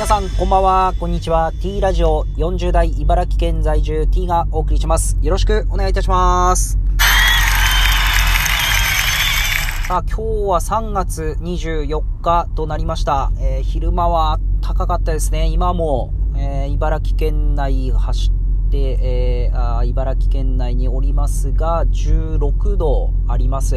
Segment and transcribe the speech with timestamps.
[0.00, 1.52] 皆さん、こんばんは、こんにちは。
[1.60, 5.18] T ラジオ40代茨城県在住 T がお送りします。
[5.20, 6.78] よろしくお願いいたします。
[9.86, 13.30] さあ、今日は3月24日となりました。
[13.40, 15.48] えー、昼間は高かったですね。
[15.48, 23.76] 今も、えー、茨城県内走って、えー、あ茨城県内におりますが、16度あります。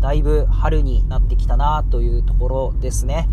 [0.00, 3.26] だいぶ春になってきたなというところですね。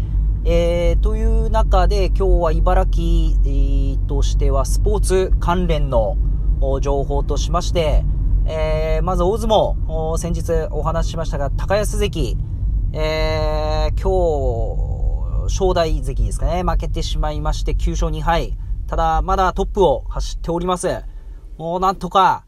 [0.45, 3.01] えー、という中で今日は茨城、
[3.45, 6.17] えー、としてはスポーツ関連の
[6.81, 8.03] 情報としまして、
[8.45, 12.37] えー、まず大相撲、先日お話ししましたが、高安関、
[12.91, 18.57] えー、今日、正代関ですかね、負けてしまいまして9勝2敗。
[18.87, 20.89] ただ、まだトップを走っております。
[21.57, 22.43] もうなんとか、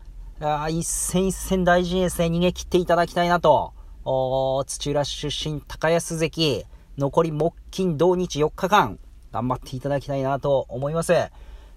[0.70, 3.72] 一戦一戦大事にですね、逃げ切っていただきたいなと、
[4.04, 6.66] 土浦出身高安関、
[6.98, 9.00] 残り木金土日4日間、
[9.34, 11.14] 頑張っていただきたいなと思います。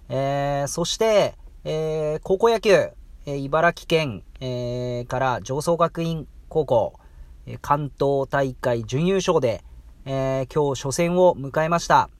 [0.09, 6.93] えー、そして、えー、高校野球、えー、茨城県、えー、から上層学院高校、
[7.47, 9.65] え、関東大会準優勝で、
[10.05, 12.11] えー、今日初戦を迎えました。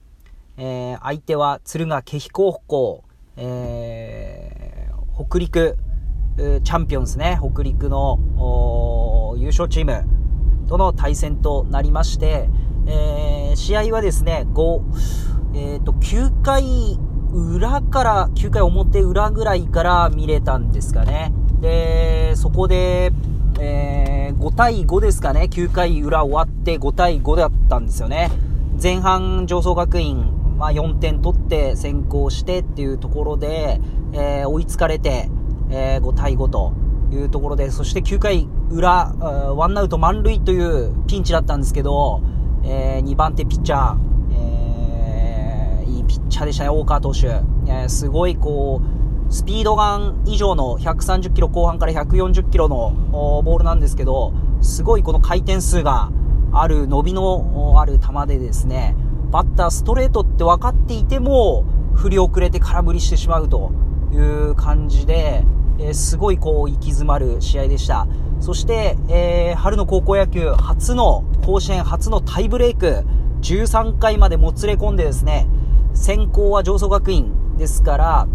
[0.57, 3.05] え、相手は敦賀気比高校、
[3.37, 5.77] え、北陸、
[6.37, 7.39] チャンピオンですね。
[7.41, 10.03] 北陸の優勝チーム
[10.67, 12.49] との対戦となりまして、
[12.89, 14.81] えー、試合はですね、5、
[15.53, 16.99] えっ、ー、と、9回
[17.31, 21.31] 裏から、9回表裏ぐらいから見れたんですかね。
[21.61, 23.11] で、そこで、
[23.59, 25.47] えー、5対5ですかね。
[25.51, 28.31] 9回裏終わって5対5だったんですよね。
[28.81, 33.79] 前半、上層学院、まあ、4点取って先行してっていうところで、
[34.13, 35.29] えー、追いつかれて、
[35.69, 36.73] えー、5対5と
[37.11, 39.13] いうところで、そして9回裏、
[39.55, 42.21] ワンアウト満塁というピンチだったんですけど、
[42.63, 43.97] えー、2番手ピッチャー、
[44.33, 47.27] えー、いいピッチャーでしたね、大川投手。
[47.27, 56.11] えー、すごいこう、スピードガン以上の130キロ後半から140キロのボールなんですけど、すごいこの回転数が
[56.51, 58.95] ある、伸びのある球でですね、
[59.31, 61.63] バッターストレートって分かっていても、
[61.93, 63.71] 振り遅れて空振りしてしまうと
[64.11, 65.43] いう感じで、
[65.77, 68.07] えー、すごいこう、行き詰まる試合でした。
[68.39, 73.03] そして、えー、春の高校野球初の、甲子園初のタイブレーク、
[73.41, 75.47] 13回までもつれ込んでですね、
[75.93, 78.27] 先行は上層学院ですから、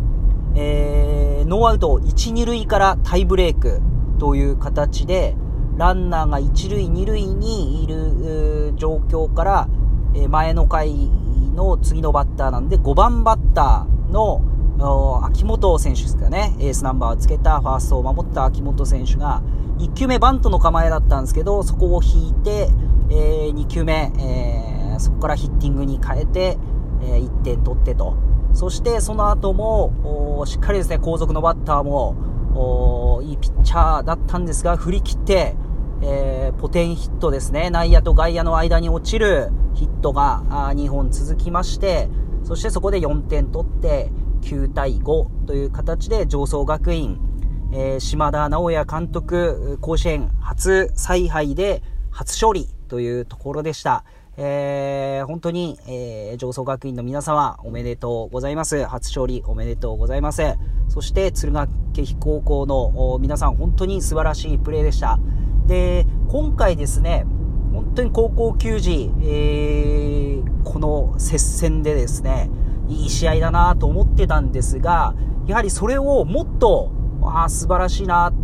[0.56, 3.81] えー、ノーアウト1、2塁からタイブレーク
[4.19, 5.37] という形で、
[5.76, 9.69] ランナーが1塁、2塁にいる状況から、
[10.14, 11.10] え前の回
[11.54, 14.43] の次のバッターなんで、5番バッターの
[15.25, 19.43] 秋元選手ですかね、エースナンバーをつけたファーストを守った秋元選手が、
[19.79, 22.69] 1球目バントの構えだったんですけど、そこを引いて、
[23.11, 26.59] えー、2球目、えー、そこからヒッティングに変えて、
[27.03, 28.15] えー、1点取ってと。
[28.53, 32.15] そしてその後も、しっかりですね、後続のバッターも、
[33.23, 35.56] いいピッチャーだったんですが、振り切って、
[36.03, 37.71] えー、ポテンヒットですね。
[37.71, 40.43] 内野と外野の間に落ちるヒットが
[40.75, 42.09] 2本続きまして、
[42.45, 44.12] そしてそこで4点取って、
[44.44, 47.19] 9対5という形で上層学院、
[47.72, 54.05] えー、島田直也監督、甲子園初采配で初勝利というところでした。
[54.37, 58.84] えー、本当に、えー、上層学院の皆様おめでとうございます。
[58.84, 60.43] 初勝利おめでとうございます。
[60.88, 65.19] そして、敦賀気比高校の皆さん本当に素晴らしいプレーでした。
[65.66, 67.26] で、今回ですね、
[67.72, 72.50] 本当に高校球児、えー、この接戦でですね、
[72.89, 75.15] いい試合だなと思ってたんですが、
[75.47, 76.91] やはりそれをもっと
[77.22, 78.34] ああ素晴らしいなっ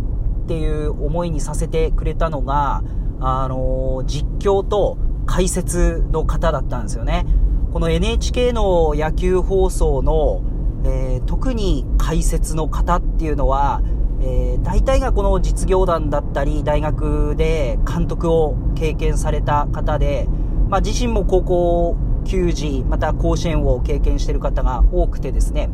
[0.47, 2.83] ていう思いにさせてくれたのが、
[3.19, 7.25] あのー、実況と解説の方だったんですよね。
[7.71, 10.43] この NHK の野球放送の、
[10.83, 13.81] えー、特に解説の方っていうのは、
[14.19, 20.27] えー、大体がこの実業団だったり、大学で監督を経験された方で、
[20.69, 25.69] まあ、自身も高校球児、また甲子園を経験している方が多くてですね、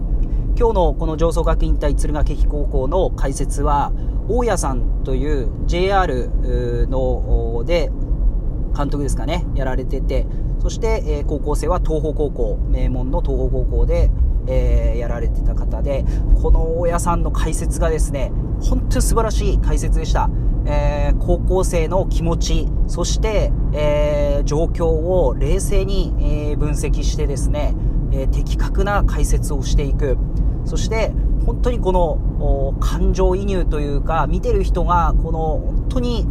[0.58, 3.92] 今日のこの上層学院対敦賀気比高校の解説は、
[4.28, 6.30] 大谷さんという JR
[6.90, 7.92] ので
[8.76, 10.26] 監督ですかね、やられてて、
[10.60, 14.10] そして、え、高校生は東邦高校、名門の東邦高校で、
[14.48, 16.06] え、やられてた方で、
[16.42, 18.32] この大家さんの解説がですね、
[18.62, 20.30] 本当に素晴らしい解説でした。
[20.66, 27.74] えー、高校生の気持ち、そして、えー、状況を冷静に、えー、分析してですね、
[28.12, 30.18] え的確な解説をしていく。
[30.66, 31.14] そして
[31.46, 36.28] 本当にこの感情移入というか見てる人がこの本当に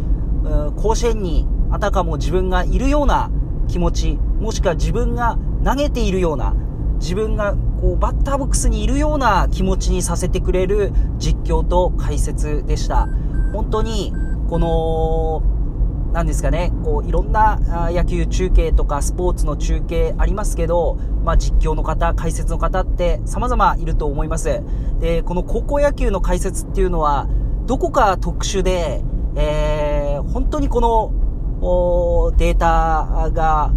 [0.75, 3.31] 甲子園にあたかも自分がいるような
[3.67, 6.55] 気持ちもしくは自分が投げているような
[6.99, 13.07] 自分がこうバッターボックスにいるような気持ちにさせてくれる実況と解説でした。
[13.53, 14.13] 本当に、
[14.49, 15.41] この、
[16.13, 17.59] なんですかね、こういろんな
[17.91, 24.61] 野球中継とかスポーツの中継ありますけど、まあ、実況の方、解説の方って様々いると思います。
[24.99, 27.27] で、この高校野球の解説っていうのは、
[27.65, 29.03] どこか特殊で、
[29.35, 31.11] えー、本当にこの
[32.37, 33.71] データが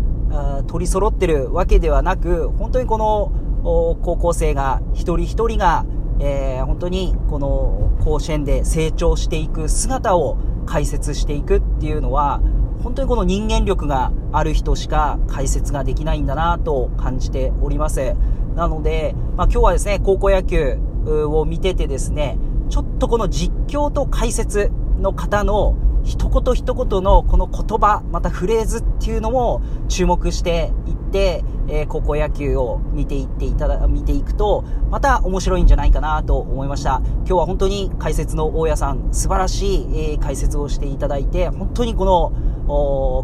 [0.68, 5.84] 取り揃ってるわけではなく、本当にこの高校生が一人一人が、
[6.20, 12.40] えー、本当にこの甲子園で成長していく姿を解説していくっていうのは、
[12.82, 18.14] 本当にこの人間力がある人しか解説ができないんだなと感じております。
[18.54, 25.74] なので、まあ、今日はですね、高校野球を見ててですね、ちょっとこの実況と解説の方の
[26.04, 37.02] 一言一言のこの言葉、またフレーズっていうのも注目していって、えー、高校野球を見ていっていただ、見ていくと、また面白いんじゃないかなと思いました。
[37.04, 42.32] 今日は本当に解説の大家さん、素晴らしい、えー、解説をしていただいて、本当にこの、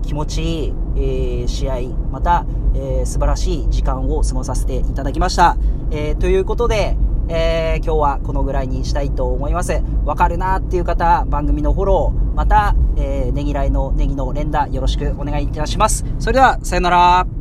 [0.02, 2.44] 気持ちいい、えー、試合、また、
[2.74, 5.56] えー、素晴らしい時間を過ごさせていただきました。
[5.92, 6.96] えー、ということで、
[7.28, 9.82] えー、今日はこのぐらいにしたいと思います。
[10.04, 16.04] わかるなっていう方、番組のフォロー、また、えー、ねぎらいのネギの連打よろしくお願いいたします。
[16.18, 17.35] それでは、さよなら。